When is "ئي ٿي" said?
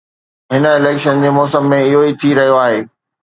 2.09-2.35